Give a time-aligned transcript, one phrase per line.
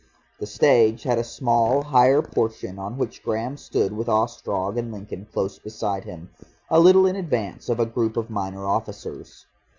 [0.39, 5.27] The stage had a small higher portion on which Graham stood with Ostrog and Lincoln
[5.31, 6.31] close beside him,
[6.71, 9.45] a little in advance of a group of minor officers.